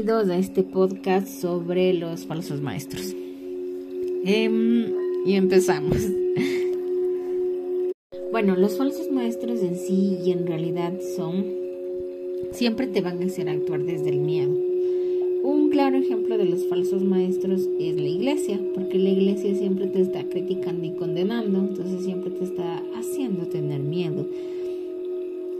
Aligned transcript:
bienvenidos 0.00 0.30
a 0.30 0.38
este 0.38 0.62
podcast 0.62 1.28
sobre 1.28 1.92
los 1.92 2.24
falsos 2.24 2.62
maestros. 2.62 3.14
Em, 4.24 4.86
y 5.26 5.34
empezamos. 5.34 5.98
Bueno, 8.32 8.54
los 8.54 8.78
falsos 8.78 9.10
maestros 9.10 9.60
en 9.60 9.76
sí 9.76 10.18
y 10.24 10.30
en 10.30 10.46
realidad 10.46 10.92
son, 11.16 11.44
siempre 12.52 12.86
te 12.86 13.00
van 13.00 13.20
a 13.20 13.26
hacer 13.26 13.48
actuar 13.48 13.82
desde 13.82 14.10
el 14.10 14.20
miedo. 14.20 14.52
Un 15.42 15.68
claro 15.70 15.96
ejemplo 15.96 16.38
de 16.38 16.44
los 16.44 16.64
falsos 16.68 17.02
maestros 17.02 17.68
es 17.80 17.96
la 17.96 18.08
iglesia, 18.08 18.60
porque 18.72 18.98
la 18.98 19.10
iglesia 19.10 19.54
siempre 19.56 19.88
te 19.88 20.00
está 20.00 20.22
criticando 20.28 20.86
y 20.86 20.92
condenando, 20.92 21.58
entonces 21.58 22.04
siempre 22.04 22.30
te 22.30 22.44
está 22.44 22.82
haciendo 22.94 23.46
tener 23.48 23.80
miedo 23.80 24.24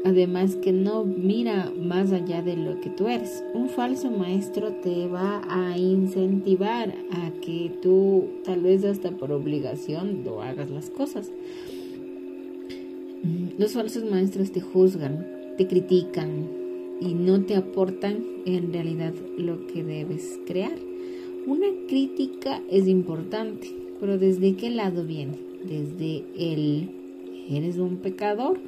Además 0.05 0.57
que 0.57 0.73
no 0.73 1.05
mira 1.05 1.73
más 1.77 2.11
allá 2.13 2.41
de 2.41 2.57
lo 2.57 2.81
que 2.81 2.89
tú 2.89 3.09
eres. 3.09 3.45
Un 3.53 3.69
falso 3.69 4.11
maestro 4.11 4.73
te 4.73 5.07
va 5.07 5.43
a 5.49 5.77
incentivar 5.77 6.95
a 7.11 7.31
que 7.43 7.71
tú 7.83 8.25
tal 8.45 8.63
vez 8.63 8.85
hasta 8.85 9.11
por 9.11 9.31
obligación 9.31 10.25
lo 10.25 10.41
hagas 10.43 10.71
las 10.71 10.89
cosas. 10.89 11.31
Los 13.59 13.73
falsos 13.73 14.05
maestros 14.11 14.53
te 14.53 14.63
juzgan, 14.63 15.27
te 15.59 15.67
critican 15.67 16.49
y 17.01 17.13
no 17.13 17.43
te 17.43 17.55
aportan 17.55 18.25
en 18.47 18.73
realidad 18.73 19.13
lo 19.37 19.67
que 19.67 19.85
debes 19.85 20.41
crear. 20.47 20.79
Una 21.47 21.67
crítica 21.89 22.63
es 22.71 22.89
importante, 22.89 23.69
pero 24.01 24.17
¿desde 24.17 24.57
qué 24.57 24.71
lado 24.71 25.05
viene? 25.05 25.39
¿Desde 25.63 26.25
el 26.39 26.89
eres 27.51 27.79
un 27.79 27.97
pecador? 27.97 28.59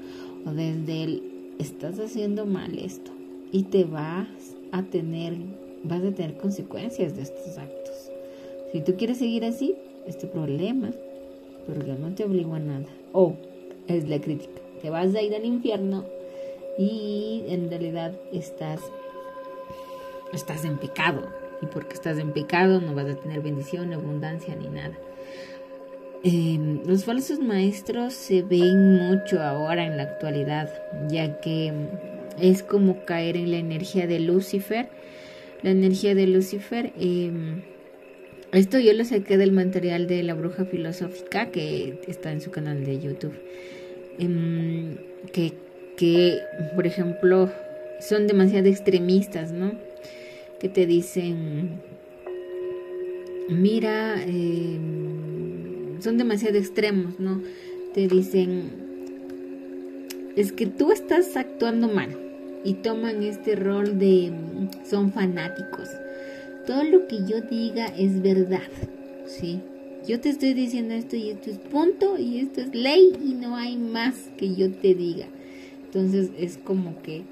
O 0.47 0.51
desde 0.51 1.05
el 1.05 1.23
estás 1.59 1.99
haciendo 1.99 2.47
mal 2.47 2.79
esto 2.79 3.11
y 3.53 3.65
te 3.65 3.85
vas 3.85 4.27
a 4.73 4.83
tener, 4.83 5.35
vas 5.85 6.03
a 6.03 6.13
tener 6.13 6.37
consecuencias 6.37 7.15
de 7.17 7.23
estos 7.23 7.59
actos. 7.59 8.11
Si 8.73 8.81
tú 8.81 8.97
quieres 8.97 9.19
seguir 9.19 9.45
así, 9.45 9.77
es 10.07 10.19
tu 10.19 10.29
problema, 10.29 10.91
pero 11.67 11.85
yo 11.87 11.95
no 11.97 12.15
te 12.15 12.25
obligo 12.25 12.55
a 12.55 12.59
nada. 12.59 12.87
O 13.13 13.35
es 13.87 14.09
la 14.09 14.21
crítica, 14.21 14.61
te 14.81 14.91
vas 14.91 15.15
a 15.15 15.23
ir 15.23 15.35
al 15.35 15.45
infierno 15.45 16.05
y 16.79 17.45
en 17.49 17.69
realidad 17.69 18.15
estás, 18.33 18.81
estás 20.33 20.65
en 20.65 20.79
pecado. 20.79 21.29
Y 21.61 21.67
porque 21.67 21.95
estás 21.95 22.19
en 22.19 22.33
pecado 22.33 22.81
no 22.81 22.95
vas 22.95 23.07
a 23.07 23.15
tener 23.15 23.41
bendición, 23.41 23.93
abundancia 23.93 24.57
ni 24.57 24.69
nada. 24.69 24.99
Em, 26.25 26.87
los 26.87 27.05
falsos 27.05 27.41
maestros 27.41 28.15
se 28.15 28.43
ven 28.43 28.95
mucho 28.95 29.43
ahora 29.43 29.87
en 29.87 29.97
la 29.97 30.05
actualidad, 30.05 30.71
ya 31.09 31.41
que 31.41 31.73
es 32.41 32.63
como 32.63 33.05
caer 33.05 33.37
en 33.37 33.51
la 33.51 33.57
energía 33.57 34.07
de 34.07 34.21
Lucifer. 34.21 34.89
La 35.63 35.71
energía 35.71 36.15
de 36.15 36.29
Lucifer, 36.29 36.93
em, 36.97 37.63
esto 38.53 38.79
yo 38.79 38.93
lo 38.93 39.05
saqué 39.05 39.37
del 39.37 39.51
material 39.51 40.07
de 40.07 40.23
la 40.23 40.35
bruja 40.35 40.65
filosófica 40.65 41.51
que 41.51 41.99
está 42.07 42.31
en 42.31 42.41
su 42.41 42.53
canal 42.53 42.85
de 42.85 43.01
YouTube. 43.01 43.35
Em, 44.19 44.99
que, 45.33 45.55
que, 45.97 46.39
por 46.77 46.87
ejemplo, 46.87 47.51
son 48.01 48.29
demasiado 48.29 48.69
extremistas, 48.69 49.51
¿no? 49.51 49.73
Que 50.61 50.69
te 50.69 50.87
dicen, 50.87 51.81
mira, 53.49 54.23
son 56.03 56.19
demasiado 56.19 56.59
extremos, 56.59 57.19
¿no? 57.19 57.41
Te 57.95 58.09
dicen, 58.09 58.71
es 60.37 60.53
que 60.53 60.67
tú 60.67 60.93
estás 60.93 61.37
actuando 61.37 61.89
mal 61.89 62.17
y 62.65 62.75
toman 62.75 63.23
este 63.23 63.57
rol 63.57 63.99
de, 63.99 64.33
son 64.89 65.13
fanáticos. 65.13 65.89
Todo 66.67 66.85
lo 66.85 67.07
que 67.07 67.25
yo 67.27 67.41
diga 67.41 67.87
es 67.87 68.23
verdad, 68.23 68.69
¿sí? 69.27 69.61
Yo 70.07 70.21
te 70.21 70.31
estoy 70.31 70.55
diciendo 70.55 70.95
esto 70.95 71.17
y 71.17 71.31
esto 71.31 71.51
es 71.51 71.59
punto 71.59 72.19
y 72.19 72.41
esto 72.41 72.61
es 72.61 72.75
ley 72.75 73.13
y 73.25 73.35
no 73.35 73.57
hay 73.57 73.77
más 73.77 74.31
que 74.37 74.55
yo 74.55 74.71
te 74.73 74.95
diga. 74.95 75.27
Entonces 75.85 76.31
es 76.39 76.59
como 76.59 77.01
que 77.03 77.23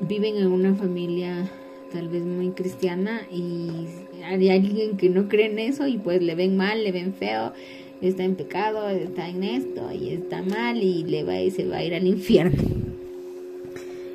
viven 0.00 0.36
en 0.36 0.48
una 0.48 0.74
familia 0.74 1.50
tal 1.92 2.08
vez 2.08 2.22
muy 2.22 2.50
cristiana 2.50 3.22
y 3.30 3.86
hay 4.24 4.48
alguien 4.50 4.96
que 4.96 5.08
no 5.08 5.28
cree 5.28 5.46
en 5.46 5.58
eso 5.58 5.86
y 5.86 5.98
pues 5.98 6.22
le 6.22 6.34
ven 6.34 6.56
mal, 6.56 6.82
le 6.82 6.92
ven 6.92 7.14
feo, 7.14 7.52
está 8.00 8.24
en 8.24 8.34
pecado, 8.34 8.88
está 8.88 9.28
en 9.28 9.44
esto 9.44 9.92
y 9.92 10.10
está 10.10 10.42
mal 10.42 10.82
y 10.82 11.04
le 11.04 11.24
va 11.24 11.40
y 11.40 11.50
se 11.50 11.66
va 11.66 11.78
a 11.78 11.84
ir 11.84 11.94
al 11.94 12.06
infierno. 12.06 12.62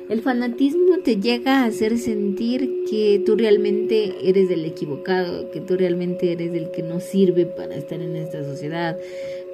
El 0.08 0.22
fanatismo 0.22 0.98
te 1.04 1.16
llega 1.20 1.60
a 1.60 1.66
hacer 1.66 1.98
sentir 1.98 2.84
que 2.88 3.22
tú 3.26 3.36
realmente 3.36 4.14
eres 4.22 4.50
el 4.50 4.64
equivocado, 4.64 5.50
que 5.50 5.60
tú 5.60 5.76
realmente 5.76 6.32
eres 6.32 6.54
el 6.54 6.70
que 6.70 6.82
no 6.82 6.98
sirve 7.00 7.44
para 7.44 7.76
estar 7.76 8.00
en 8.00 8.16
esta 8.16 8.42
sociedad, 8.42 8.96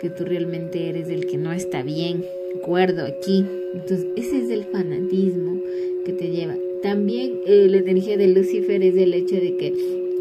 que 0.01 0.11
tú 0.11 0.25
realmente 0.25 0.89
eres 0.89 1.09
el 1.09 1.27
que 1.27 1.39
no 1.39 1.53
está 1.53 1.83
bien, 1.83 2.25
acuerdo 2.56 3.05
aquí. 3.05 3.45
Entonces, 3.75 4.06
ese 4.15 4.45
es 4.45 4.51
el 4.51 4.65
fanatismo 4.65 5.61
que 6.05 6.12
te 6.12 6.29
lleva. 6.29 6.55
También 6.84 7.41
eh, 7.47 7.67
la 7.71 7.78
energía 7.78 8.19
de 8.19 8.28
Lucifer 8.28 8.83
es 8.83 8.95
el 8.95 9.15
hecho 9.15 9.37
de 9.37 9.56
que 9.56 9.72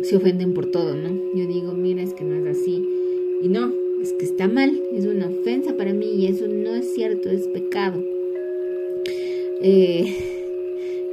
se 0.03 0.16
ofenden 0.16 0.53
por 0.53 0.68
todo, 0.68 0.96
¿no? 0.96 1.09
Yo 1.35 1.46
digo, 1.46 1.74
mira, 1.74 2.01
es 2.01 2.13
que 2.13 2.24
no 2.24 2.38
es 2.38 2.57
así. 2.57 2.81
Y 3.41 3.50
no, 3.50 3.74
es 4.01 4.13
que 4.13 4.24
está 4.24 4.47
mal, 4.47 4.81
es 4.94 5.06
una 5.06 5.28
ofensa 5.28 5.75
para 5.75 5.91
mí 5.91 6.06
y 6.06 6.28
eso 6.28 6.47
no 6.47 6.73
es 6.73 6.94
cierto, 6.94 7.29
es 7.29 7.50
pecado. 7.50 8.02
Eh, 9.62 10.06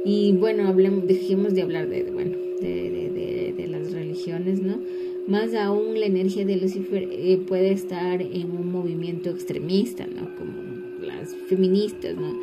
y 0.05 0.31
bueno, 0.31 0.73
dejemos 1.05 1.53
de 1.53 1.63
hablar 1.63 1.89
de, 1.89 2.03
bueno, 2.03 2.37
de, 2.61 3.67
las 3.69 3.91
religiones, 3.91 4.61
¿no? 4.61 4.79
Más 5.27 5.53
aún 5.53 5.99
la 5.99 6.05
energía 6.05 6.45
de 6.45 6.55
Lucifer 6.55 7.09
eh, 7.11 7.37
puede 7.45 7.73
estar 7.73 8.21
en 8.21 8.51
un 8.51 8.71
movimiento 8.71 9.29
extremista, 9.29 10.07
¿no? 10.07 10.33
Como 10.37 10.53
las 11.01 11.35
feministas, 11.49 12.15
¿no? 12.15 12.39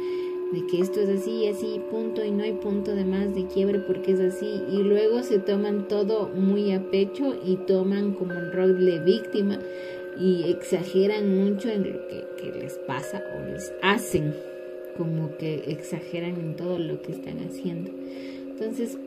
De 0.52 0.66
que 0.66 0.80
esto 0.80 1.00
es 1.00 1.08
así, 1.08 1.46
así, 1.46 1.80
punto, 1.90 2.24
y 2.24 2.30
no 2.30 2.42
hay 2.42 2.52
punto 2.52 2.94
de 2.94 3.04
más 3.04 3.34
de 3.34 3.46
quiebre 3.46 3.80
porque 3.80 4.12
es 4.12 4.20
así, 4.20 4.62
y 4.70 4.78
luego 4.82 5.22
se 5.22 5.38
toman 5.38 5.88
todo 5.88 6.28
muy 6.28 6.72
a 6.72 6.90
pecho 6.90 7.34
y 7.44 7.56
toman 7.56 8.12
como 8.14 8.32
un 8.32 8.52
rol 8.52 8.84
de 8.84 8.98
víctima 9.00 9.58
y 10.18 10.44
exageran 10.44 11.36
mucho 11.36 11.68
en 11.68 11.92
lo 11.92 12.08
que, 12.08 12.24
les 12.58 12.78
pasa 12.78 13.22
o 13.36 13.52
les 13.52 13.72
hacen, 13.82 14.34
como 14.96 15.36
que 15.36 15.64
exageran 15.66 16.40
en 16.40 16.56
todo 16.56 16.78
lo 16.78 17.02
que 17.02 17.12
están 17.12 17.38
haciendo. 17.40 17.90
Entonces, 18.50 18.98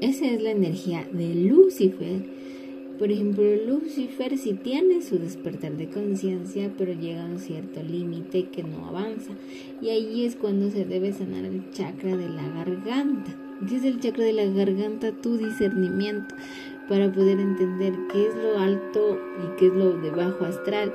esa 0.00 0.26
es 0.26 0.42
la 0.42 0.50
energía 0.50 1.08
de 1.10 1.34
Lucifer 1.34 2.20
por 2.98 3.10
ejemplo, 3.10 3.44
Lucifer 3.66 4.38
sí 4.38 4.54
tiene 4.54 5.02
su 5.02 5.18
despertar 5.18 5.72
de 5.72 5.88
conciencia, 5.88 6.72
pero 6.76 6.92
llega 6.92 7.22
a 7.22 7.26
un 7.26 7.38
cierto 7.38 7.82
límite 7.82 8.48
que 8.48 8.62
no 8.62 8.86
avanza. 8.86 9.32
Y 9.82 9.90
ahí 9.90 10.24
es 10.24 10.36
cuando 10.36 10.70
se 10.70 10.84
debe 10.84 11.12
sanar 11.12 11.44
el 11.44 11.70
chakra 11.70 12.16
de 12.16 12.28
la 12.28 12.48
garganta. 12.48 13.34
¿Qué 13.68 13.76
es 13.76 13.84
el 13.84 14.00
chakra 14.00 14.24
de 14.24 14.32
la 14.32 14.46
garganta? 14.46 15.12
Tu 15.12 15.36
discernimiento 15.36 16.34
para 16.88 17.12
poder 17.12 17.40
entender 17.40 17.94
qué 18.12 18.28
es 18.28 18.34
lo 18.34 18.58
alto 18.58 19.18
y 19.42 19.58
qué 19.58 19.66
es 19.66 19.72
lo 19.74 19.98
de 19.98 20.10
bajo 20.10 20.44
astral. 20.44 20.92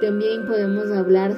También 0.00 0.46
podemos 0.46 0.90
hablar 0.90 1.36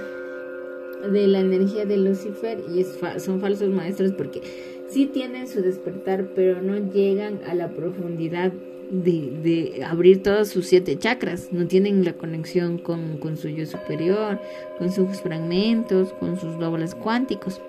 de 1.10 1.26
la 1.26 1.40
energía 1.40 1.84
de 1.84 1.98
Lucifer 1.98 2.62
y 2.74 2.84
son 3.20 3.40
falsos 3.40 3.68
maestros 3.68 4.12
porque 4.12 4.42
sí 4.88 5.06
tienen 5.06 5.48
su 5.48 5.60
despertar, 5.62 6.30
pero 6.34 6.62
no 6.62 6.76
llegan 6.92 7.40
a 7.46 7.54
la 7.54 7.68
profundidad 7.74 8.52
de, 8.90 9.82
abrir 9.86 10.22
todos 10.22 10.48
sus 10.48 10.66
siete 10.66 10.98
chakras, 10.98 11.48
no 11.52 11.66
tienen 11.66 12.04
la 12.04 12.14
conexión 12.14 12.78
con, 12.78 13.18
con 13.18 13.36
su 13.36 13.48
yo 13.48 13.66
superior, 13.66 14.40
con 14.78 14.90
sus 14.92 15.20
fragmentos, 15.20 16.12
con 16.14 16.38
sus 16.38 16.58
dobles 16.58 16.94
cuánticos 16.94 17.60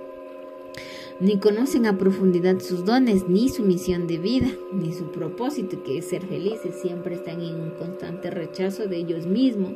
ni 1.20 1.40
conocen 1.40 1.86
a 1.86 1.98
profundidad 1.98 2.59
sus 2.59 2.84
dones, 2.84 3.28
ni 3.29 3.47
su 3.50 3.64
misión 3.64 4.08
de 4.08 4.17
vida, 4.17 4.47
ni 4.73 4.91
su 4.91 5.12
propósito, 5.12 5.82
que 5.84 6.00
es 6.00 6.06
ser 6.06 6.26
felices. 6.26 6.76
Siempre 6.82 7.16
están 7.16 7.41
en 7.41 7.56
un 7.56 7.70
constante 7.72 8.29
rechazo 8.29 8.88
de 8.88 8.97
ellos 8.97 9.26
mismos, 9.26 9.73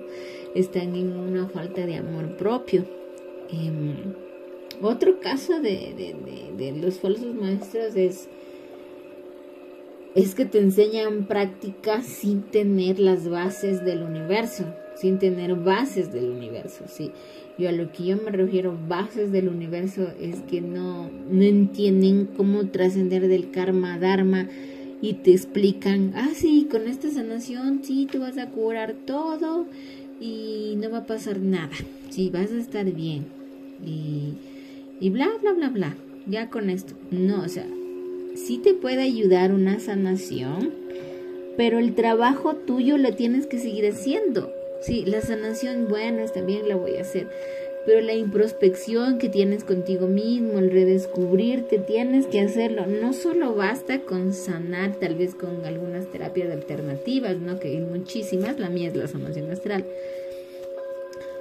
están 0.54 0.96
en 0.96 1.16
una 1.16 1.48
falta 1.48 1.86
de 1.86 1.96
amor 1.96 2.36
propio. 2.36 2.84
Em, 3.52 4.14
otro 4.82 5.20
caso 5.20 5.62
de, 5.62 5.94
de, 5.98 6.16
de, 6.26 6.72
de, 6.72 6.80
los 6.80 7.00
falsos 7.00 7.34
maestros 7.34 7.96
es 7.96 8.30
es 10.16 10.36
que 10.36 10.46
te 10.46 10.60
enseñan 10.60 11.26
prácticas 11.26 12.06
sin 12.06 12.42
tener 12.42 13.00
las 13.00 13.30
bases 13.30 13.86
del 13.86 14.04
universo, 14.04 14.66
sin 14.96 15.20
tener 15.20 15.56
bases 15.56 16.12
del 16.12 16.30
universo, 16.30 16.86
sí. 16.88 17.12
Yo 17.58 17.70
a 17.70 17.74
lo 17.74 17.92
que 17.92 18.06
yo 18.06 18.18
me 18.18 18.32
refiero, 18.32 18.78
bases 18.88 19.32
del 19.32 19.50
universo, 19.50 20.08
es 20.20 20.40
que 20.42 20.62
no, 20.62 21.10
no 21.30 21.44
entienden 21.44 22.26
cómo 22.26 22.68
trascender 22.68 23.28
del 23.28 23.52
karma 23.52 24.00
dharma 24.00 24.48
y 25.02 25.16
te 25.16 25.32
explican, 25.32 26.14
ah, 26.16 26.30
sí, 26.34 26.68
con 26.72 26.88
esta 26.88 27.10
sanación, 27.10 27.82
sí, 27.84 28.08
tú 28.10 28.20
vas 28.20 28.38
a 28.38 28.50
curar 28.50 28.94
todo 29.06 29.68
y 30.20 30.76
no 30.78 30.90
va 30.90 31.00
a 31.00 31.06
pasar 31.06 31.40
nada, 31.40 31.76
sí, 32.10 32.30
vas 32.30 32.52
a 32.52 32.58
estar 32.58 32.92
bien 32.92 33.26
y, 33.86 34.34
y 35.00 35.10
bla, 35.10 35.30
bla, 35.42 35.54
bla, 35.54 35.70
bla, 35.70 35.96
ya 36.28 36.50
con 36.50 36.70
esto. 36.70 36.94
No, 37.12 37.44
o 37.44 37.48
sea, 37.48 37.66
sí 38.36 38.58
te 38.58 38.74
puede 38.74 39.02
ayudar 39.02 39.52
una 39.52 39.80
sanación, 39.80 40.74
pero 41.58 41.80
el 41.80 41.96
trabajo 41.96 42.56
tuyo 42.56 42.98
lo 42.98 43.14
tienes 43.14 43.48
que 43.48 43.60
seguir 43.60 43.86
haciendo. 43.86 44.52
Sí, 44.82 45.04
la 45.06 45.22
sanación, 45.22 45.88
bueno, 45.90 46.24
también 46.34 46.70
la 46.70 46.76
voy 46.76 46.98
a 46.98 47.02
hacer, 47.02 47.28
pero 47.86 48.02
la 48.02 48.14
introspección 48.14 49.18
que 49.18 49.28
tienes 49.30 49.64
contigo 49.64 50.08
mismo, 50.08 50.60
el 50.60 50.72
redescubrirte, 50.72 51.80
tienes 51.80 52.28
que 52.28 52.40
hacerlo. 52.40 52.86
No 52.86 53.14
solo 53.14 53.56
basta 53.56 54.02
con 54.02 54.34
sanar, 54.34 54.96
tal 54.96 55.16
vez 55.16 55.36
con 55.36 55.66
algunas 55.66 56.10
terapias 56.10 56.50
alternativas, 56.52 57.38
¿no? 57.38 57.60
Que 57.60 57.70
hay 57.70 57.80
muchísimas, 57.80 58.60
la 58.60 58.70
mía 58.70 58.88
es 58.88 58.96
la 58.96 59.08
sanación 59.08 59.52
astral 59.52 59.86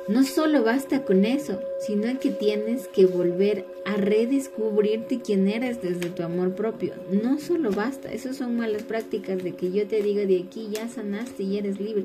no 0.08 0.24
solo 0.24 0.64
basta 0.64 1.04
con 1.04 1.26
eso, 1.26 1.60
sino 1.80 2.18
que 2.18 2.30
tienes 2.30 2.88
que 2.88 3.04
volver 3.04 3.66
a 3.84 3.94
redescubrirte 3.96 5.20
quién 5.20 5.48
eres 5.48 5.82
desde 5.82 6.08
tu 6.08 6.22
amor 6.22 6.54
propio. 6.54 6.94
No 7.10 7.38
solo 7.38 7.70
basta, 7.70 8.10
esas 8.10 8.36
son 8.36 8.56
malas 8.56 8.84
prácticas 8.84 9.44
de 9.44 9.54
que 9.54 9.70
yo 9.70 9.86
te 9.86 10.02
diga 10.02 10.24
de 10.24 10.44
aquí 10.46 10.68
ya 10.72 10.88
sanaste 10.88 11.42
y 11.42 11.58
eres 11.58 11.78
libre. 11.78 12.04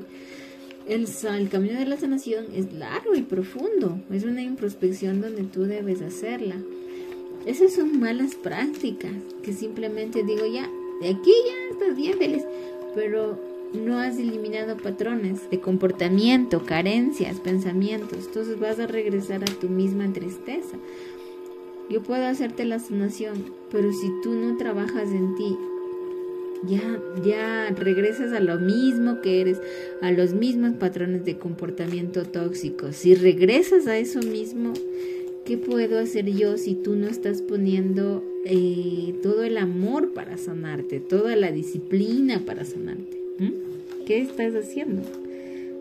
El, 0.86 1.08
camino 1.48 1.78
de 1.78 1.86
la 1.86 1.96
sanación 1.96 2.44
es 2.54 2.74
largo 2.74 3.14
y 3.14 3.22
profundo, 3.22 3.98
es 4.12 4.24
una 4.24 4.42
introspección 4.42 5.22
donde 5.22 5.44
tú 5.44 5.62
debes 5.64 6.02
hacerla. 6.02 6.56
Esas 7.46 7.72
son 7.72 8.00
malas 8.00 8.34
prácticas 8.34 9.12
que 9.42 9.54
simplemente 9.54 10.22
digo 10.24 10.44
ya, 10.44 10.68
de 11.00 11.08
aquí 11.08 11.32
ya 11.46 11.72
estás 11.72 11.96
bien 11.96 12.18
feliz, 12.18 12.44
pero 12.94 13.53
no 13.74 13.98
has 13.98 14.18
eliminado 14.18 14.76
patrones 14.76 15.50
de 15.50 15.60
comportamiento, 15.60 16.64
carencias, 16.64 17.40
pensamientos. 17.40 18.26
Entonces 18.26 18.58
vas 18.58 18.78
a 18.78 18.86
regresar 18.86 19.42
a 19.42 19.60
tu 19.60 19.68
misma 19.68 20.12
tristeza. 20.12 20.76
Yo 21.90 22.02
puedo 22.02 22.24
hacerte 22.24 22.64
la 22.64 22.78
sanación, 22.78 23.52
pero 23.70 23.92
si 23.92 24.10
tú 24.22 24.32
no 24.32 24.56
trabajas 24.56 25.10
en 25.10 25.34
ti, 25.34 25.56
ya, 26.66 27.02
ya 27.22 27.70
regresas 27.76 28.32
a 28.32 28.40
lo 28.40 28.58
mismo 28.58 29.20
que 29.20 29.42
eres, 29.42 29.60
a 30.00 30.10
los 30.12 30.32
mismos 30.32 30.74
patrones 30.74 31.24
de 31.24 31.38
comportamiento 31.38 32.24
tóxico. 32.24 32.92
Si 32.92 33.14
regresas 33.14 33.86
a 33.86 33.98
eso 33.98 34.20
mismo, 34.20 34.72
¿qué 35.44 35.58
puedo 35.58 35.98
hacer 35.98 36.30
yo 36.30 36.56
si 36.56 36.74
tú 36.74 36.94
no 36.94 37.06
estás 37.06 37.42
poniendo 37.42 38.24
eh, 38.46 39.14
todo 39.22 39.44
el 39.44 39.58
amor 39.58 40.14
para 40.14 40.38
sanarte, 40.38 41.00
toda 41.00 41.36
la 41.36 41.52
disciplina 41.52 42.40
para 42.46 42.64
sanarte? 42.64 43.23
¿Qué 44.06 44.20
estás 44.20 44.54
haciendo? 44.54 45.02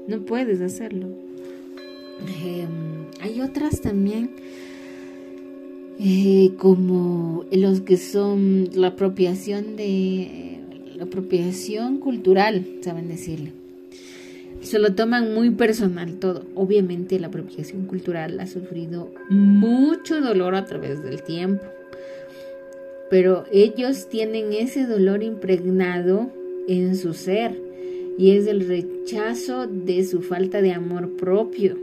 No 0.08 0.22
puedes 0.22 0.62
hacerlo. 0.62 1.08
Em, 2.42 3.06
hay 3.20 3.42
otras 3.42 3.82
también, 3.82 4.32
eh, 6.00 6.52
como 6.58 7.46
los 7.52 7.82
que 7.82 7.98
son 7.98 8.70
la 8.74 8.88
apropiación 8.88 9.76
de 9.76 10.60
la 10.96 11.04
apropiación 11.04 11.98
cultural, 11.98 12.66
saben 12.82 13.10
decirle. 13.10 13.52
Se 14.62 14.80
lo 14.80 14.96
toman 14.96 15.34
muy 15.34 15.50
personal 15.50 16.14
todo. 16.20 16.46
Obviamente 16.56 17.20
la 17.20 17.28
apropiación 17.28 17.88
cultural 17.88 18.40
ha 18.40 18.48
sufrido 18.48 19.12
mucho 19.30 20.22
dolor 20.22 20.56
a 20.56 20.66
través 20.66 21.04
del 21.04 21.22
tiempo. 21.24 21.66
Pero 23.10 23.44
ellos 23.52 24.08
tienen 24.08 24.54
ese 24.54 24.86
dolor 24.86 25.24
impregnado 25.24 26.32
en 26.70 26.96
su 26.96 27.14
ser 27.14 27.73
y 28.18 28.32
es 28.32 28.48
el 28.48 28.68
rechazo 28.68 29.68
de 29.68 30.04
su 30.06 30.22
falta 30.22 30.62
de 30.62 30.72
amor 30.72 31.12
propio. 31.12 31.78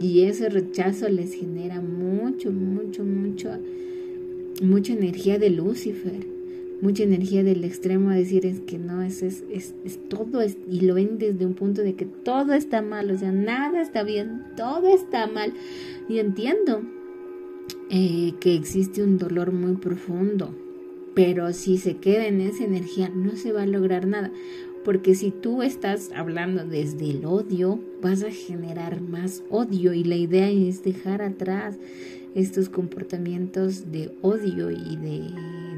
Y 0.00 0.22
ese 0.22 0.48
rechazo 0.48 1.08
les 1.08 1.34
genera 1.34 1.80
mucho, 1.80 2.50
mucho, 2.50 3.04
mucho, 3.04 3.50
mucha 4.62 4.92
energía 4.92 5.38
de 5.38 5.50
Lucifer, 5.50 6.26
mucha 6.80 7.04
energía 7.04 7.42
del 7.44 7.64
extremo 7.64 8.10
a 8.10 8.16
decir 8.16 8.44
es 8.44 8.60
que 8.60 8.78
no, 8.78 9.02
es, 9.02 9.22
es, 9.22 9.74
todo, 10.08 10.42
y 10.42 10.80
lo 10.80 10.94
ven 10.94 11.18
desde 11.18 11.46
un 11.46 11.54
punto 11.54 11.82
de 11.82 11.94
que 11.94 12.04
todo 12.04 12.52
está 12.52 12.82
mal, 12.82 13.10
o 13.10 13.16
sea, 13.16 13.32
nada 13.32 13.80
está 13.80 14.02
bien, 14.02 14.42
todo 14.56 14.88
está 14.88 15.26
mal. 15.26 15.54
Y 16.08 16.18
entiendo 16.18 16.82
eh, 17.88 18.34
que 18.40 18.54
existe 18.54 19.02
un 19.02 19.16
dolor 19.16 19.52
muy 19.52 19.76
profundo, 19.76 20.54
pero 21.14 21.52
si 21.52 21.78
se 21.78 21.96
queda 21.96 22.26
en 22.26 22.40
esa 22.40 22.64
energía 22.64 23.08
no 23.08 23.36
se 23.36 23.52
va 23.52 23.62
a 23.62 23.66
lograr 23.66 24.06
nada. 24.06 24.32
Porque 24.84 25.14
si 25.14 25.30
tú 25.30 25.62
estás 25.62 26.10
hablando 26.14 26.64
desde 26.64 27.10
el 27.10 27.24
odio, 27.24 27.80
vas 28.02 28.22
a 28.22 28.30
generar 28.30 29.00
más 29.00 29.42
odio 29.48 29.94
y 29.94 30.04
la 30.04 30.16
idea 30.16 30.50
es 30.50 30.84
dejar 30.84 31.22
atrás 31.22 31.78
estos 32.34 32.68
comportamientos 32.68 33.90
de 33.90 34.12
odio 34.20 34.70
y 34.70 34.96
de, 34.96 35.30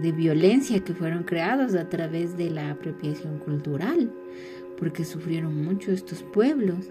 de 0.02 0.12
violencia 0.12 0.80
que 0.80 0.94
fueron 0.94 1.22
creados 1.22 1.74
a 1.74 1.88
través 1.88 2.36
de 2.36 2.50
la 2.50 2.70
apropiación 2.72 3.38
cultural, 3.38 4.10
porque 4.78 5.04
sufrieron 5.04 5.64
mucho 5.64 5.92
estos 5.92 6.22
pueblos. 6.22 6.90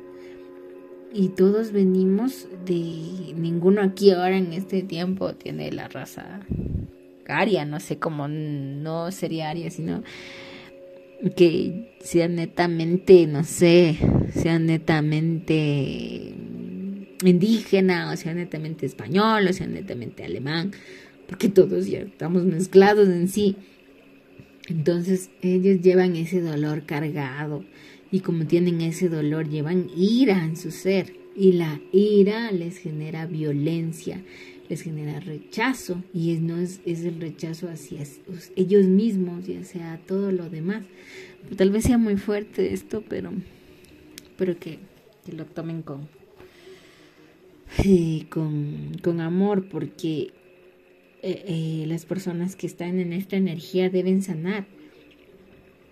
Y 1.14 1.30
todos 1.30 1.72
venimos 1.72 2.48
de... 2.66 3.34
Ninguno 3.36 3.82
aquí 3.82 4.12
ahora 4.12 4.38
en 4.38 4.54
este 4.54 4.84
tiempo 4.84 5.34
tiene 5.34 5.72
la 5.72 5.88
raza 5.88 6.42
aria, 7.28 7.66
no 7.66 7.80
sé 7.80 7.98
cómo, 7.98 8.28
no 8.28 9.12
sería 9.12 9.50
aria, 9.50 9.72
sino 9.72 10.04
que 11.34 11.96
sea 12.02 12.28
netamente, 12.28 13.26
no 13.28 13.44
sé, 13.44 13.98
sea 14.34 14.60
netamente 14.60 16.34
indígena, 17.24 18.12
o 18.12 18.18
sea 18.18 18.34
netamente 18.34 18.86
español, 18.86 19.48
o 19.48 19.54
sea 19.54 19.68
netamente 19.68 20.24
alemán, 20.24 20.72
porque 21.28 21.50
todos 21.50 21.88
ya 21.88 22.00
estamos 22.00 22.44
mezclados 22.44 23.08
en 23.10 23.28
sí. 23.28 23.56
Entonces 24.68 25.30
ellos 25.42 25.82
llevan 25.82 26.16
ese 26.16 26.42
dolor 26.42 26.86
cargado 26.86 27.64
y 28.12 28.20
como 28.20 28.46
tienen 28.46 28.82
ese 28.82 29.10
dolor 29.10 29.50
llevan 29.50 29.90
ira 29.96 30.44
en 30.44 30.58
su 30.58 30.72
ser 30.72 31.14
y 31.36 31.54
la 31.54 31.80
ira 31.92 32.52
les 32.52 32.78
genera 32.78 33.26
violencia 33.26 34.22
les 34.70 34.82
genera 34.82 35.20
rechazo 35.20 36.04
y 36.14 36.32
es, 36.32 36.42
no 36.42 36.58
es, 36.58 36.82
es 36.86 37.04
el 37.04 37.20
rechazo 37.22 37.70
hacia 37.70 38.04
ellos 38.56 38.86
mismos, 38.86 39.46
ya 39.46 39.64
sea 39.64 40.00
todo 40.06 40.32
lo 40.32 40.50
demás. 40.50 40.86
Tal 41.56 41.70
vez 41.70 41.84
sea 41.84 41.98
muy 41.98 42.18
fuerte 42.18 42.74
esto, 42.74 43.04
pero, 43.08 43.32
pero 44.38 44.58
que, 44.58 44.80
lo 45.32 45.46
tomen 45.46 45.82
con, 45.82 46.08
eh, 47.84 48.26
con, 48.30 48.92
con, 49.04 49.22
amor, 49.22 49.68
porque 49.70 50.32
eh, 51.22 51.44
eh, 51.48 51.86
las 51.88 52.06
personas 52.06 52.56
que 52.56 52.68
están 52.68 53.00
en 53.00 53.14
esta 53.14 53.36
energía 53.36 53.90
deben 53.90 54.22
sanar. 54.22 54.66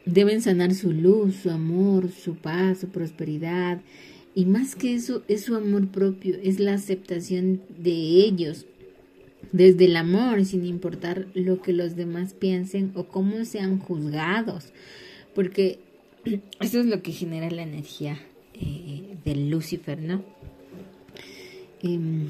Deben 0.06 0.42
sanar 0.42 0.74
su 0.74 0.92
luz, 0.92 1.36
su 1.38 1.50
amor, 1.50 2.10
su 2.12 2.36
paz, 2.36 2.80
su 2.80 2.90
prosperidad, 2.90 3.82
y 4.36 4.46
más 4.46 4.76
que 4.76 4.96
eso, 4.96 5.24
es 5.28 5.44
su 5.44 5.56
amor 5.56 5.90
propio, 5.90 6.36
es 6.42 6.60
la 6.60 6.74
aceptación 6.74 7.62
de 7.78 7.92
ellos, 7.92 8.66
desde 9.52 9.86
el 9.86 9.96
amor, 9.96 10.44
sin 10.46 10.66
importar 10.66 11.28
lo 11.36 11.62
que 11.62 11.74
los 11.74 11.96
demás 11.96 12.34
piensen 12.34 12.92
o 12.96 13.06
cómo 13.06 13.46
sean 13.46 13.78
juzgados, 13.78 14.74
porque 15.36 15.80
eso 16.60 16.80
es 16.80 16.86
lo 16.86 17.02
que 17.04 17.12
genera 17.12 17.50
la 17.52 17.64
energía 17.64 18.20
eh, 18.56 19.18
del 19.24 19.50
Lucifer, 19.50 20.02
¿no? 20.02 20.24
Em, 21.84 22.30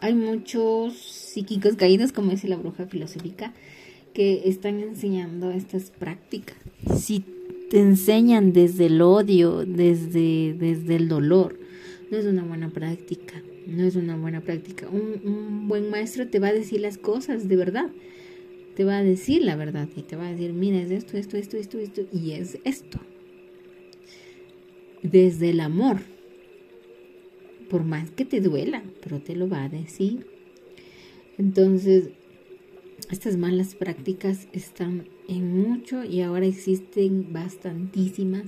hay 0.00 0.14
muchos 0.14 0.94
psíquicos 0.94 1.74
caídos, 1.76 2.12
como 2.12 2.30
dice 2.30 2.48
la 2.48 2.56
bruja 2.56 2.86
filosófica, 2.86 3.52
que 4.14 4.48
están 4.48 4.80
enseñando 4.80 5.50
estas 5.50 5.90
prácticas. 5.90 6.56
Si 6.96 7.24
te 7.70 7.80
enseñan 7.80 8.52
desde 8.52 8.86
el 8.86 9.00
odio, 9.02 9.64
desde, 9.66 10.54
desde 10.54 10.96
el 10.96 11.08
dolor. 11.08 11.58
No 12.10 12.16
es 12.16 12.26
una 12.26 12.44
buena 12.44 12.70
práctica, 12.70 13.42
no 13.66 13.84
es 13.84 13.96
una 13.96 14.16
buena 14.16 14.40
práctica. 14.40 14.88
Un, 14.88 15.66
buen 15.66 15.90
maestro 15.90 16.28
te 16.28 16.38
va 16.38 16.48
a 16.48 16.52
decir 16.52 16.80
las 16.80 16.98
cosas 16.98 17.48
de 17.48 17.56
verdad, 17.56 17.90
te 18.76 18.84
va 18.84 18.98
a 18.98 19.02
decir 19.02 19.42
la 19.42 19.56
verdad 19.56 19.88
y 19.96 20.02
te 20.02 20.16
va 20.16 20.28
a 20.28 20.30
decir, 20.30 20.52
mira, 20.52 20.80
es 20.80 20.90
esto, 20.90 21.16
esto, 21.16 21.36
esto, 21.36 21.56
esto, 21.56 21.78
esto, 21.78 22.06
y 22.12 22.32
es 22.32 22.58
esto. 22.64 23.00
Desde 25.02 25.50
el 25.50 25.60
amor, 25.60 25.98
por 27.68 27.84
más 27.84 28.10
que 28.10 28.24
te 28.24 28.40
duela, 28.40 28.82
pero 29.02 29.20
te 29.20 29.34
lo 29.34 29.48
va 29.48 29.64
a 29.64 29.68
decir. 29.68 30.26
Entonces, 31.38 32.10
estas 33.10 33.36
malas 33.36 33.74
prácticas 33.74 34.48
están 34.52 35.08
en 35.28 35.56
mucho 35.56 36.04
y 36.04 36.20
ahora 36.20 36.46
existen 36.46 37.32
bastantísimas, 37.32 38.44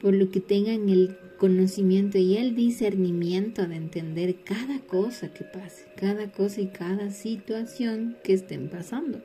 por 0.00 0.14
lo 0.14 0.30
que 0.30 0.40
tengan 0.40 0.88
el 0.88 1.16
conocimiento 1.38 2.18
y 2.18 2.36
el 2.36 2.54
discernimiento 2.54 3.66
de 3.66 3.76
entender 3.76 4.36
cada 4.44 4.80
cosa 4.80 5.32
que 5.32 5.44
pase, 5.44 5.86
cada 5.96 6.30
cosa 6.30 6.60
y 6.60 6.66
cada 6.68 7.10
situación 7.10 8.16
que 8.22 8.34
estén 8.34 8.68
pasando. 8.68 9.20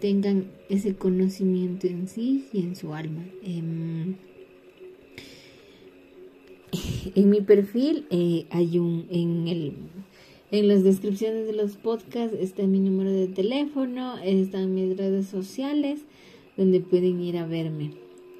Tengan 0.00 0.46
ese 0.68 0.94
conocimiento 0.94 1.86
en 1.86 2.08
sí 2.08 2.48
y 2.52 2.60
en 2.60 2.74
su 2.74 2.92
alma. 2.92 3.24
Em, 3.42 4.16
en, 7.14 7.30
mi 7.30 7.40
perfil 7.40 8.06
eh, 8.10 8.46
hay 8.50 8.78
un, 8.78 9.06
en 9.10 9.46
el 9.46 9.74
En 10.52 10.68
las 10.68 10.84
descripciones 10.84 11.46
de 11.46 11.54
los 11.54 11.76
podcasts 11.76 12.36
está 12.38 12.66
mi 12.66 12.78
número 12.78 13.10
de 13.10 13.26
teléfono, 13.26 14.18
están 14.18 14.74
mis 14.74 14.94
redes 14.98 15.26
sociales 15.26 16.00
donde 16.58 16.80
pueden 16.80 17.22
ir 17.22 17.38
a 17.38 17.46
verme. 17.46 17.92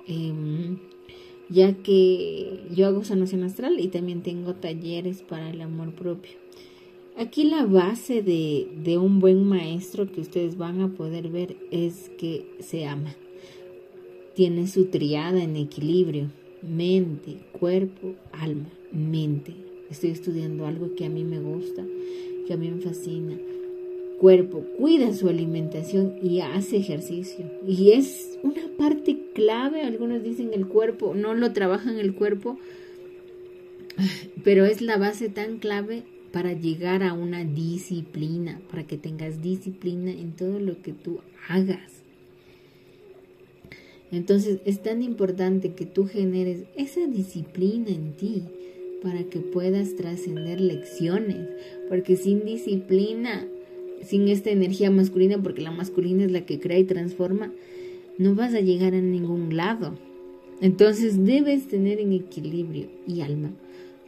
Em, 0.07 0.77
ya 1.49 1.73
que 1.73 2.65
yo 2.71 2.87
hago 2.87 3.03
sanación 3.03 3.45
astral 3.45 3.81
y 3.81 3.89
también 3.89 4.23
tengo 4.23 4.53
talleres 4.53 5.23
para 5.23 5.49
el 5.49 5.63
amor 5.63 5.95
propio. 5.95 6.33
Aquí 7.17 7.45
la 7.45 7.65
base 7.65 8.23
de, 8.23 8.69
de 8.85 8.99
un 8.99 9.19
buen 9.19 9.45
maestro 9.45 10.13
que 10.13 10.21
ustedes 10.21 10.59
van 10.59 10.83
a 10.83 10.89
poder 10.89 11.31
ver 11.31 11.57
es 11.71 12.11
que 12.19 12.45
se 12.61 12.85
ama. 12.85 13.17
Tiene 14.35 14.67
su 14.67 14.85
triada 14.91 15.43
en 15.43 15.57
equilibrio, 15.57 16.31
mente, 16.61 17.39
cuerpo, 17.59 18.17
alma, 18.33 18.69
mente. 18.93 19.72
Estoy 19.93 20.09
estudiando 20.09 20.67
algo 20.67 20.95
que 20.95 21.05
a 21.05 21.11
mí 21.11 21.23
me 21.23 21.39
gusta, 21.39 21.85
que 22.47 22.55
a 22.55 22.57
mí 22.57 22.71
me 22.71 22.81
fascina. 22.81 23.37
Cuerpo, 24.19 24.65
cuida 24.79 25.13
su 25.13 25.29
alimentación 25.29 26.15
y 26.23 26.41
hace 26.41 26.79
ejercicio. 26.79 27.45
Y 27.69 27.91
es 27.91 28.39
una 28.43 28.63
parte 28.79 29.19
clave, 29.35 29.83
algunos 29.83 30.23
dicen 30.23 30.53
el 30.55 30.67
cuerpo, 30.67 31.15
no 31.15 31.35
lo 31.35 31.53
trabajan 31.53 31.99
el 31.99 32.15
cuerpo, 32.15 32.59
pero 34.43 34.65
es 34.65 34.81
la 34.81 34.97
base 34.97 35.29
tan 35.29 35.59
clave 35.59 36.05
para 36.33 36.55
llegar 36.55 37.03
a 37.03 37.13
una 37.13 37.45
disciplina, 37.45 38.63
para 38.71 38.87
que 38.87 38.97
tengas 38.97 39.43
disciplina 39.43 40.11
en 40.11 40.33
todo 40.33 40.59
lo 40.59 40.81
que 40.81 40.95
tú 40.95 41.21
hagas. 41.51 41.93
Entonces 44.11 44.61
es 44.65 44.83
tan 44.83 45.03
importante 45.03 45.75
que 45.75 45.85
tú 45.85 46.07
generes 46.07 46.65
esa 46.77 47.07
disciplina 47.07 47.91
en 47.91 48.17
ti 48.17 48.45
para 49.03 49.25
que 49.25 49.41
puedas 49.41 49.97
trascender 49.97 50.61
lecciones, 50.61 51.49
porque 51.89 52.17
sin 52.17 52.45
disciplina, 52.45 53.47
sin 54.03 54.29
esta 54.29 54.51
energía 54.51 54.91
masculina, 54.91 55.43
porque 55.43 55.63
la 55.63 55.71
masculina 55.71 56.25
es 56.25 56.33
la 56.33 56.47
que 56.47 56.61
crea 56.61 56.79
y 56.79 56.85
transforma, 56.85 57.53
no 58.19 58.35
vas 58.35 58.55
a 58.55 58.61
llegar 58.61 58.95
a 58.95 59.01
ningún 59.01 59.57
lado. 59.57 59.99
Entonces 60.61 61.25
debes 61.25 61.67
tener 61.67 61.99
en 61.99 62.13
equilibrio 62.13 62.89
y 63.07 63.23
alma 63.23 63.53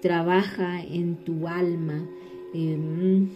trabaja 0.05 0.85
en 0.85 1.17
tu 1.17 1.49
alma, 1.49 2.07
em, 2.53 3.27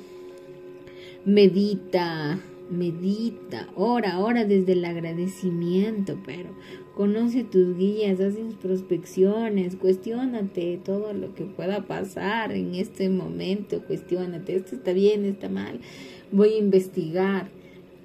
medita, 1.24 2.38
medita, 2.70 3.68
ora, 3.74 4.18
ora 4.20 4.44
desde 4.44 4.72
el 4.72 4.84
agradecimiento, 4.84 6.18
pero 6.24 6.50
conoce 6.94 7.44
tus 7.44 7.76
guías, 7.76 8.20
haz 8.20 8.36
introspecciones, 8.38 9.76
cuestionate 9.76 10.80
todo 10.84 11.12
lo 11.12 11.34
que 11.34 11.44
pueda 11.44 11.86
pasar 11.86 12.52
en 12.52 12.74
este 12.74 13.08
momento, 13.08 13.84
cuestionate, 13.84 14.56
esto 14.56 14.76
está 14.76 14.92
bien, 14.92 15.24
está 15.24 15.48
mal, 15.48 15.80
voy 16.32 16.54
a 16.54 16.58
investigar. 16.58 17.50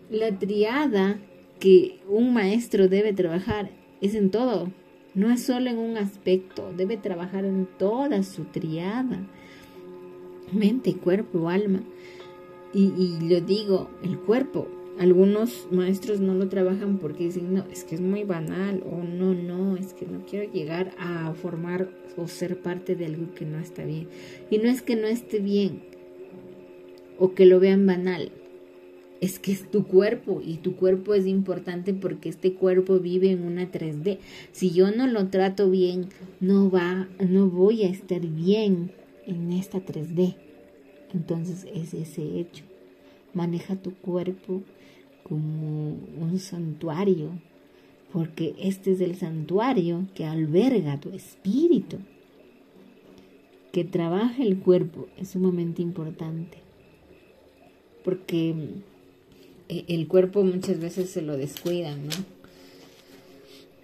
La 0.09 0.37
triada 0.37 1.19
que 1.59 1.99
un 2.07 2.33
maestro 2.33 2.87
debe 2.87 3.13
trabajar 3.13 3.71
es 4.01 4.15
en 4.15 4.29
todo, 4.29 4.71
no 5.15 5.31
es 5.31 5.43
solo 5.43 5.69
en 5.69 5.77
un 5.77 5.97
aspecto, 5.97 6.73
debe 6.75 6.97
trabajar 6.97 7.45
en 7.45 7.67
toda 7.77 8.23
su 8.23 8.45
triada, 8.45 9.27
mente, 10.51 10.93
cuerpo, 10.93 11.49
alma. 11.49 11.81
Y, 12.73 12.91
y 12.97 13.29
lo 13.29 13.41
digo, 13.41 13.89
el 14.03 14.17
cuerpo. 14.19 14.67
Algunos 14.99 15.67
maestros 15.71 16.19
no 16.19 16.35
lo 16.35 16.49
trabajan 16.49 16.99
porque 16.99 17.25
dicen, 17.25 17.53
no, 17.53 17.65
es 17.71 17.83
que 17.83 17.95
es 17.95 18.01
muy 18.01 18.23
banal, 18.23 18.83
o 18.85 19.03
no, 19.03 19.33
no, 19.33 19.75
es 19.75 19.93
que 19.93 20.05
no 20.05 20.23
quiero 20.25 20.51
llegar 20.51 20.91
a 20.99 21.33
formar 21.33 21.89
o 22.15 22.27
ser 22.27 22.61
parte 22.61 22.95
de 22.95 23.07
algo 23.07 23.33
que 23.33 23.45
no 23.45 23.57
está 23.57 23.83
bien. 23.83 24.07
Y 24.51 24.59
no 24.59 24.69
es 24.69 24.83
que 24.83 24.95
no 24.95 25.07
esté 25.07 25.39
bien, 25.39 25.81
o 27.17 27.33
que 27.33 27.47
lo 27.47 27.59
vean 27.59 27.87
banal, 27.87 28.31
es 29.23 29.39
que 29.39 29.53
es 29.53 29.71
tu 29.71 29.85
cuerpo 29.85 30.41
y 30.45 30.57
tu 30.57 30.75
cuerpo 30.75 31.13
es 31.13 31.25
importante 31.25 31.93
porque 31.93 32.27
este 32.27 32.55
cuerpo 32.55 32.99
vive 32.99 33.31
en 33.31 33.43
una 33.43 33.71
3D. 33.71 34.17
Si 34.51 34.71
yo 34.71 34.91
no 34.91 35.07
lo 35.07 35.27
trato 35.27 35.69
bien, 35.69 36.09
no 36.41 36.69
va, 36.69 37.07
no 37.19 37.49
voy 37.49 37.83
a 37.83 37.89
estar 37.89 38.19
bien 38.19 38.91
en 39.25 39.53
esta 39.53 39.79
3D. 39.79 40.35
Entonces 41.13 41.65
es 41.73 41.93
ese 41.93 42.39
hecho. 42.39 42.63
Maneja 43.33 43.75
tu 43.75 43.93
cuerpo 43.95 44.61
como 45.23 45.97
un 46.19 46.39
santuario, 46.39 47.29
porque 48.11 48.55
este 48.59 48.91
es 48.91 49.01
el 49.01 49.15
santuario 49.15 50.05
que 50.13 50.25
alberga 50.25 50.99
tu 50.99 51.09
espíritu. 51.09 51.97
Que 53.71 53.83
trabaje 53.83 54.43
el 54.43 54.59
cuerpo 54.59 55.07
es 55.17 55.29
sumamente 55.29 55.81
importante, 55.81 56.59
porque 58.03 58.53
eh, 59.69 59.85
el 59.87 60.07
cuerpo 60.07 60.43
muchas 60.43 60.79
veces 60.79 61.09
se 61.09 61.23
lo 61.23 61.37
descuidan, 61.37 62.05
¿no? 62.05 62.13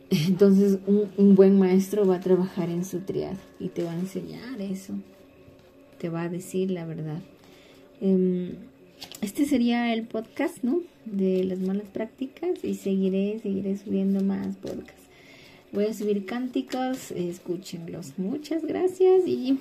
Entonces 0.10 0.80
un, 0.88 1.36
buen 1.36 1.60
maestro 1.60 2.06
va 2.06 2.16
a 2.16 2.20
trabajar 2.20 2.70
en 2.70 2.84
su 2.84 3.00
triada 3.02 3.38
y 3.60 3.70
te 3.70 3.84
va 3.84 3.92
a 3.92 4.00
enseñar 4.00 4.60
eso, 4.60 4.94
te 6.00 6.10
va 6.10 6.24
a 6.24 6.30
decir 6.30 6.72
la 6.72 6.86
verdad. 6.86 7.22
Em, 8.02 8.56
este 9.22 9.46
sería 9.46 9.94
el 9.94 10.04
podcast, 10.08 10.64
¿no? 10.64 10.82
De 11.06 11.44
las 11.44 11.60
malas 11.60 11.88
prácticas 11.90 12.64
y 12.64 12.76
seguiré, 12.76 13.40
seguiré 13.40 13.78
subiendo 13.78 14.24
más 14.24 14.56
podcasts. 14.58 15.08
Voy 15.72 15.86
a 15.86 15.94
subir 15.94 16.26
cánticos, 16.26 17.12
escúchenlos. 17.12 18.18
Muchas 18.18 18.66
gracias 18.66 19.28
y 19.28 19.60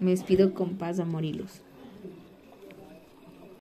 me 0.00 0.10
despido 0.10 0.52
con 0.52 0.76
paz, 0.76 1.00
amor 1.00 1.24
y 1.24 1.32
luz. 1.32 1.62